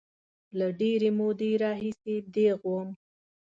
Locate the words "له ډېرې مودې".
0.57-1.51